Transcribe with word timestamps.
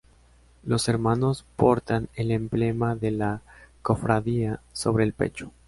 Los 0.63 0.89
hermanos 0.89 1.45
portan 1.55 2.09
el 2.15 2.31
emblema 2.31 2.95
de 2.95 3.11
la 3.11 3.41
cofradía 3.83 4.59
sobre 4.73 5.03
el 5.03 5.13
pecho. 5.13 5.51